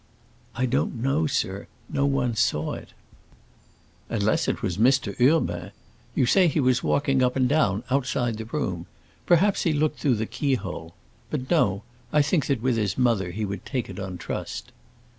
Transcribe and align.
"I 0.55 0.65
don't 0.65 0.95
know, 0.95 1.27
sir; 1.27 1.67
no 1.87 2.07
one 2.07 2.35
saw 2.35 2.73
it." 2.73 2.93
"Unless 4.09 4.47
it 4.47 4.63
was 4.63 4.79
Mr. 4.79 5.13
Urbain. 5.21 5.69
You 6.15 6.25
say 6.25 6.47
he 6.47 6.59
was 6.59 6.81
walking 6.81 7.21
up 7.21 7.35
and 7.35 7.47
down, 7.47 7.83
outside 7.91 8.37
the 8.37 8.45
room. 8.45 8.87
Perhaps 9.27 9.61
he 9.61 9.73
looked 9.73 9.99
through 9.99 10.15
the 10.15 10.25
keyhole. 10.25 10.95
But 11.29 11.51
no; 11.51 11.83
I 12.11 12.23
think 12.23 12.47
that 12.47 12.63
with 12.63 12.77
his 12.77 12.97
mother 12.97 13.29
he 13.29 13.45
would 13.45 13.63
take 13.63 13.91
it 13.91 13.99
on 13.99 14.17
trust." 14.17 14.71